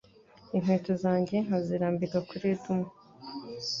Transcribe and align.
inkweto 0.55 0.91
zanjye 1.03 1.35
nkazirambika 1.45 2.17
kuri 2.27 2.45
Edomu 2.55 2.87